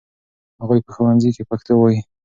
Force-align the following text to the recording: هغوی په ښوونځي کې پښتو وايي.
هغوی 0.61 0.79
په 0.85 0.91
ښوونځي 0.95 1.29
کې 1.35 1.43
پښتو 1.49 1.73
وايي. 1.77 1.99